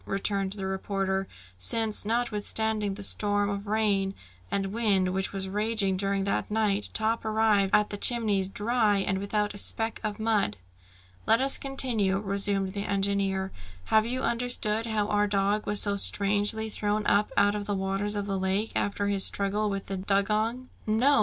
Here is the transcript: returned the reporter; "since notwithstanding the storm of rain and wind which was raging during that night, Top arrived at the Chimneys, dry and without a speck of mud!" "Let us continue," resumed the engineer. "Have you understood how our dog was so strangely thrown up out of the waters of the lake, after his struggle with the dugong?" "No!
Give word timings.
returned 0.07 0.53
the 0.53 0.65
reporter; 0.65 1.27
"since 1.59 2.05
notwithstanding 2.05 2.95
the 2.95 3.03
storm 3.03 3.51
of 3.51 3.67
rain 3.67 4.15
and 4.49 4.65
wind 4.73 5.13
which 5.13 5.31
was 5.31 5.47
raging 5.47 5.95
during 5.95 6.23
that 6.23 6.49
night, 6.49 6.89
Top 6.91 7.23
arrived 7.23 7.69
at 7.71 7.91
the 7.91 7.97
Chimneys, 7.97 8.47
dry 8.47 8.97
and 8.97 9.19
without 9.19 9.53
a 9.53 9.59
speck 9.59 9.99
of 10.03 10.19
mud!" 10.19 10.57
"Let 11.27 11.39
us 11.39 11.59
continue," 11.59 12.17
resumed 12.17 12.73
the 12.73 12.85
engineer. 12.87 13.51
"Have 13.85 14.07
you 14.07 14.23
understood 14.23 14.87
how 14.87 15.07
our 15.07 15.27
dog 15.27 15.67
was 15.67 15.79
so 15.83 15.95
strangely 15.97 16.67
thrown 16.67 17.05
up 17.05 17.31
out 17.37 17.53
of 17.53 17.65
the 17.67 17.75
waters 17.75 18.15
of 18.15 18.25
the 18.25 18.39
lake, 18.39 18.71
after 18.75 19.07
his 19.07 19.23
struggle 19.23 19.69
with 19.69 19.85
the 19.85 19.97
dugong?" 19.97 20.69
"No! 20.87 21.19